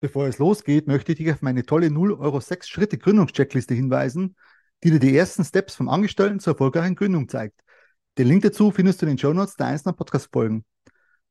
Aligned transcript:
Bevor 0.00 0.28
es 0.28 0.38
losgeht, 0.38 0.86
möchte 0.86 1.10
ich 1.10 1.18
dich 1.18 1.32
auf 1.32 1.42
meine 1.42 1.64
tolle 1.64 1.90
0 1.90 2.12
Euro 2.12 2.38
6 2.38 2.68
Schritte 2.68 2.98
Gründungscheckliste 2.98 3.74
hinweisen, 3.74 4.36
die 4.84 4.92
dir 4.92 5.00
die 5.00 5.16
ersten 5.16 5.44
Steps 5.44 5.74
vom 5.74 5.88
Angestellten 5.88 6.38
zur 6.38 6.52
erfolgreichen 6.52 6.94
Gründung 6.94 7.28
zeigt. 7.28 7.60
Den 8.16 8.28
Link 8.28 8.44
dazu 8.44 8.70
findest 8.70 9.02
du 9.02 9.06
in 9.06 9.10
den 9.10 9.18
Show 9.18 9.32
Notes 9.32 9.56
der 9.56 9.66
einzelnen 9.66 9.96
Podcast-Folgen. 9.96 10.64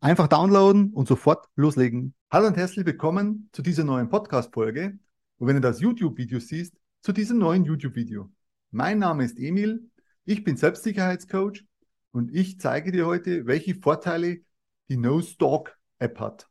Einfach 0.00 0.26
downloaden 0.26 0.92
und 0.92 1.06
sofort 1.06 1.46
loslegen. 1.54 2.14
Hallo 2.28 2.48
und 2.48 2.56
herzlich 2.56 2.84
willkommen 2.84 3.48
zu 3.52 3.62
dieser 3.62 3.84
neuen 3.84 4.08
Podcast-Folge. 4.08 4.98
Und 5.38 5.46
wenn 5.46 5.54
du 5.54 5.60
das 5.60 5.80
YouTube-Video 5.80 6.40
siehst, 6.40 6.74
zu 7.02 7.12
diesem 7.12 7.38
neuen 7.38 7.64
YouTube-Video. 7.64 8.32
Mein 8.72 8.98
Name 8.98 9.24
ist 9.24 9.38
Emil, 9.38 9.88
ich 10.24 10.42
bin 10.42 10.56
Selbstsicherheitscoach 10.56 11.64
und 12.10 12.34
ich 12.34 12.58
zeige 12.58 12.90
dir 12.90 13.06
heute, 13.06 13.46
welche 13.46 13.76
Vorteile 13.76 14.40
die 14.88 14.96
No 14.96 15.22
Stalk 15.22 15.78
App 16.00 16.18
hat. 16.18 16.48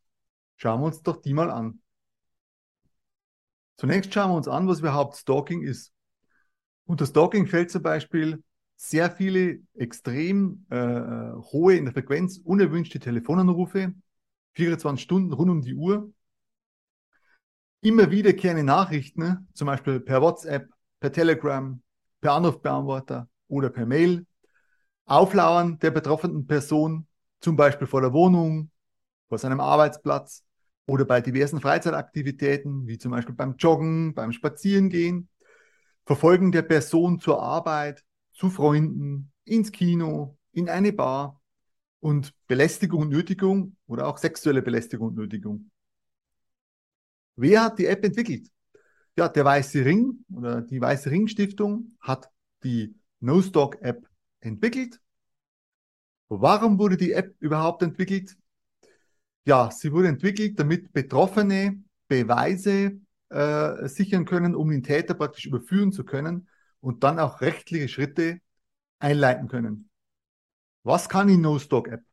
Schauen 0.55 0.79
wir 0.79 0.85
uns 0.85 1.01
doch 1.01 1.21
die 1.21 1.33
mal 1.33 1.51
an. 1.51 1.81
Zunächst 3.77 4.13
schauen 4.13 4.31
wir 4.31 4.37
uns 4.37 4.47
an, 4.47 4.67
was 4.67 4.79
überhaupt 4.79 5.17
Stalking 5.17 5.61
ist. 5.61 5.91
Unter 6.85 7.05
Stalking 7.05 7.47
fällt 7.47 7.71
zum 7.71 7.81
Beispiel 7.81 8.43
sehr 8.75 9.09
viele 9.11 9.59
extrem 9.73 10.65
äh, 10.69 11.31
hohe 11.51 11.75
in 11.75 11.85
der 11.85 11.93
Frequenz 11.93 12.37
unerwünschte 12.37 12.99
Telefonanrufe, 12.99 13.93
24 14.53 15.03
Stunden 15.03 15.33
rund 15.33 15.49
um 15.49 15.61
die 15.61 15.75
Uhr, 15.75 16.11
immer 17.81 18.11
wiederkehrende 18.11 18.63
Nachrichten, 18.63 19.47
zum 19.53 19.67
Beispiel 19.67 19.99
per 19.99 20.21
WhatsApp, 20.21 20.69
per 20.99 21.11
Telegram, 21.11 21.81
per 22.21 22.33
Anrufbeantworter 22.33 23.29
oder 23.47 23.69
per 23.69 23.85
Mail, 23.85 24.25
Auflauern 25.05 25.77
der 25.79 25.91
betroffenen 25.91 26.47
Person, 26.47 27.07
zum 27.39 27.55
Beispiel 27.55 27.85
vor 27.85 28.01
der 28.01 28.11
Wohnung, 28.11 28.71
vor 29.29 29.37
seinem 29.37 29.59
Arbeitsplatz, 29.59 30.43
oder 30.87 31.05
bei 31.05 31.21
diversen 31.21 31.61
Freizeitaktivitäten, 31.61 32.87
wie 32.87 32.97
zum 32.97 33.11
Beispiel 33.11 33.35
beim 33.35 33.55
Joggen, 33.57 34.13
beim 34.13 34.31
Spazierengehen, 34.31 35.29
Verfolgen 36.05 36.51
der 36.51 36.61
Person 36.61 37.19
zur 37.19 37.41
Arbeit, 37.41 38.03
zu 38.33 38.49
Freunden, 38.49 39.31
ins 39.43 39.71
Kino, 39.71 40.37
in 40.51 40.69
eine 40.69 40.93
Bar 40.93 41.41
und 41.99 42.33
Belästigung 42.47 43.01
und 43.03 43.09
Nötigung 43.09 43.75
oder 43.87 44.07
auch 44.07 44.17
sexuelle 44.17 44.61
Belästigung 44.61 45.07
und 45.09 45.15
Nötigung. 45.15 45.71
Wer 47.35 47.63
hat 47.63 47.79
die 47.79 47.87
App 47.87 48.05
entwickelt? 48.05 48.49
Ja, 49.17 49.27
der 49.29 49.45
Weiße 49.45 49.83
Ring 49.83 50.25
oder 50.33 50.61
die 50.61 50.79
Weiße 50.79 51.09
Ring 51.09 51.27
Stiftung 51.27 51.97
hat 51.99 52.29
die 52.63 52.95
NoStock 53.21 53.81
App 53.81 54.07
entwickelt. 54.39 54.99
Warum 56.27 56.77
wurde 56.79 56.97
die 56.97 57.11
App 57.13 57.35
überhaupt 57.39 57.81
entwickelt? 57.81 58.37
Ja, 59.45 59.69
sie 59.71 59.91
wurde 59.91 60.07
entwickelt, 60.07 60.59
damit 60.59 60.91
Betroffene 60.91 61.83
Beweise 62.07 62.99
äh, 63.29 63.87
sichern 63.87 64.25
können, 64.25 64.55
um 64.55 64.69
den 64.69 64.83
Täter 64.83 65.13
praktisch 65.13 65.45
überführen 65.45 65.91
zu 65.91 66.03
können 66.03 66.47
und 66.79 67.03
dann 67.03 67.19
auch 67.19 67.41
rechtliche 67.41 67.87
Schritte 67.87 68.39
einleiten 68.99 69.47
können. 69.47 69.89
Was 70.83 71.09
kann 71.09 71.27
die 71.27 71.37
No-Stock-App? 71.37 72.03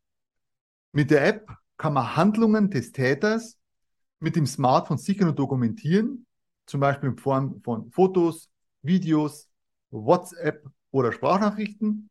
Mit 0.92 1.10
der 1.10 1.26
App 1.26 1.50
kann 1.78 1.94
man 1.94 2.16
Handlungen 2.16 2.70
des 2.70 2.92
Täters 2.92 3.58
mit 4.20 4.36
dem 4.36 4.46
Smartphone 4.46 4.98
sichern 4.98 5.28
und 5.28 5.38
dokumentieren, 5.38 6.26
zum 6.66 6.80
Beispiel 6.80 7.10
in 7.10 7.16
Form 7.16 7.60
von 7.62 7.90
Fotos, 7.90 8.50
Videos, 8.82 9.48
WhatsApp 9.90 10.66
oder 10.90 11.12
Sprachnachrichten. 11.12 12.08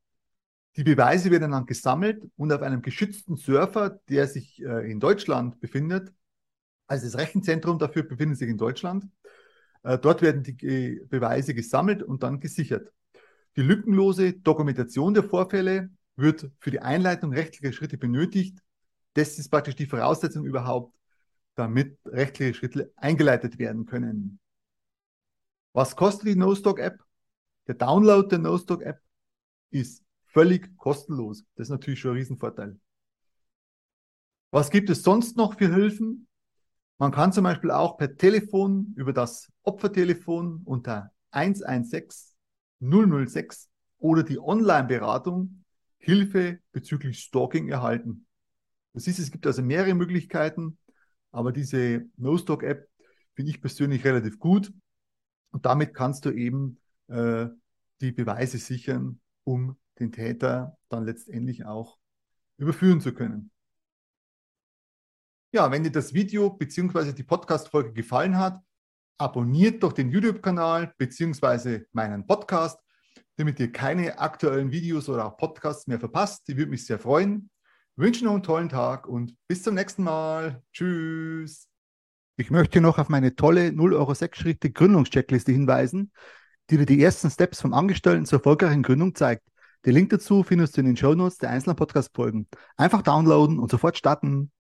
Die 0.78 0.84
Beweise 0.84 1.32
werden 1.32 1.52
dann 1.52 1.66
gesammelt 1.66 2.24
und 2.38 2.52
auf 2.54 2.62
einem 2.62 2.82
geschützten 2.82 3.36
Surfer, 3.36 4.00
der 4.08 4.28
sich 4.28 4.64
äh, 4.64 4.90
in 4.90 5.00
Deutschland 5.00 5.60
befindet, 5.60 6.14
also 6.88 7.06
das 7.06 7.18
Rechenzentrum 7.18 7.78
dafür 7.78 8.04
befindet 8.04 8.38
sich 8.38 8.50
in 8.50 8.58
Deutschland, 8.58 9.06
äh, 9.84 9.98
dort 9.98 10.22
werden 10.22 10.44
die 10.44 11.02
Beweise 11.10 11.54
gesammelt 11.54 12.04
und 12.04 12.24
dann 12.24 12.40
gesichert. 12.40 12.92
Die 13.58 13.62
lückenlose 13.62 14.34
Dokumentation 14.34 15.14
der 15.14 15.24
Vorfälle 15.24 15.90
wird 16.16 16.50
für 16.60 16.72
die 16.72 16.80
Einleitung 16.80 17.34
rechtlicher 17.34 17.74
Schritte 17.74 17.98
benötigt. 17.98 18.60
Das 19.14 19.38
ist 19.38 19.50
praktisch 19.50 19.76
die 19.76 19.88
Voraussetzung 19.88 20.46
überhaupt, 20.46 20.96
damit 21.56 21.98
rechtliche 22.06 22.54
Schritte 22.54 22.94
eingeleitet 22.96 23.60
werden 23.60 23.86
können. 23.86 24.40
Was 25.74 25.96
kostet 25.96 26.28
die 26.28 26.36
NoStock-App? 26.36 27.04
Der 27.68 27.76
Download 27.76 28.28
der 28.28 28.40
NoStock-App 28.40 29.02
ist 29.70 30.04
völlig 30.32 30.76
kostenlos. 30.78 31.44
Das 31.56 31.68
ist 31.68 31.72
natürlich 31.72 32.00
schon 32.00 32.12
ein 32.12 32.18
Riesenvorteil. 32.18 32.80
Was 34.52 34.70
gibt 34.70 34.90
es 34.90 35.04
sonst 35.04 35.38
noch 35.38 35.58
für 35.58 35.74
Hilfen? 35.74 36.28
Man 36.98 37.12
kann 37.12 37.34
zum 37.34 37.46
Beispiel 37.46 37.72
auch 37.72 37.98
per 37.98 38.16
Telefon 38.16 38.94
über 38.96 39.14
das 39.14 39.52
Opfertelefon 39.64 40.62
unter 40.66 41.12
116 41.32 42.36
006 42.80 43.70
oder 44.00 44.24
die 44.24 44.40
Online-Beratung 44.40 45.64
Hilfe 45.98 46.60
bezüglich 46.72 47.20
Stalking 47.20 47.70
erhalten. 47.70 48.26
Das 48.94 49.08
ist, 49.08 49.20
es 49.20 49.32
gibt 49.32 49.46
also 49.46 49.62
mehrere 49.62 49.94
Möglichkeiten, 49.94 50.78
aber 51.32 51.52
diese 51.52 52.06
No-Stalk-App 52.18 52.90
finde 53.36 53.52
ich 53.52 53.62
persönlich 53.62 54.04
relativ 54.04 54.40
gut 54.40 54.74
und 55.52 55.66
damit 55.66 55.94
kannst 55.94 56.26
du 56.26 56.32
eben 56.32 56.80
äh, 57.08 57.48
die 58.02 58.12
Beweise 58.12 58.58
sichern, 58.58 59.22
um 59.44 59.78
den 60.02 60.12
Täter 60.12 60.78
dann 60.90 61.06
letztendlich 61.06 61.66
auch 61.66 61.98
überführen 62.58 63.02
zu 63.02 63.14
können. 63.14 63.52
Ja, 65.54 65.70
wenn 65.72 65.84
dir 65.84 65.92
das 65.92 66.14
Video 66.14 66.50
bzw. 66.50 67.14
die 67.14 67.24
Podcast-Folge 67.24 67.94
gefallen 67.94 68.38
hat, 68.38 68.62
abonniert 69.18 69.84
doch 69.84 69.94
den 69.94 70.10
YouTube-Kanal 70.10 70.94
bzw. 70.98 71.84
meinen 71.92 72.26
Podcast, 72.26 72.80
damit 73.38 73.60
ihr 73.60 73.72
keine 73.72 74.18
aktuellen 74.20 74.72
Videos 74.72 75.10
oder 75.10 75.26
auch 75.26 75.38
Podcasts 75.38 75.88
mehr 75.88 76.00
verpasst. 76.00 76.48
Die 76.48 76.58
würde 76.58 76.72
mich 76.72 76.86
sehr 76.86 77.00
freuen. 77.00 77.50
Ich 77.96 78.04
wünsche 78.04 78.24
noch 78.26 78.34
einen 78.34 78.44
tollen 78.44 78.70
Tag 78.70 79.08
und 79.08 79.36
bis 79.48 79.64
zum 79.64 79.76
nächsten 79.76 80.04
Mal. 80.04 80.64
Tschüss. 80.72 81.68
Ich 82.38 82.50
möchte 82.50 82.82
noch 82.82 82.98
auf 82.98 83.10
meine 83.10 83.36
tolle 83.36 83.72
0 83.74 83.94
Euro 83.94 84.14
6 84.14 84.40
Schritte 84.40 84.72
Gründungscheckliste 84.72 85.52
hinweisen, 85.52 86.12
die 86.70 86.78
dir 86.78 86.86
die 86.86 87.04
ersten 87.04 87.30
Steps 87.30 87.62
vom 87.62 87.74
Angestellten 87.74 88.26
zur 88.26 88.40
erfolgreichen 88.40 88.84
Gründung 88.84 89.14
zeigt. 89.16 89.44
Den 89.86 89.94
Link 89.96 90.10
dazu 90.10 90.44
findest 90.44 90.76
du 90.78 90.82
in 90.82 90.88
den 90.88 90.98
Show 90.98 91.16
Notes 91.16 91.38
der 91.38 91.50
einzelnen 91.50 91.76
Podcast-Folgen. 91.76 92.48
Einfach 92.78 93.02
downloaden 93.02 93.60
und 93.60 93.72
sofort 93.72 93.98
starten. 93.98 94.50